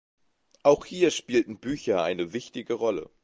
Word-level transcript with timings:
Auch 0.63 0.85
hier 0.87 1.11
spielten 1.11 1.59
Bücher 1.59 2.01
eine 2.01 2.33
wichtige 2.33 2.73
Rolle. 2.73 3.11